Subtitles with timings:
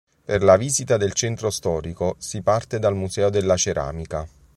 [0.25, 4.27] Per la visita del centro storico si parte dal Museo della ceramica.